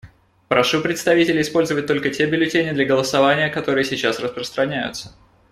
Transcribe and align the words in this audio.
Прошу 0.47 0.81
представителей 0.81 1.43
использовать 1.43 1.85
только 1.85 2.09
те 2.09 2.25
бюллетени 2.25 2.71
для 2.71 2.85
голосования, 2.87 3.49
которые 3.49 3.85
сейчас 3.85 4.19
распространяются. 4.19 5.15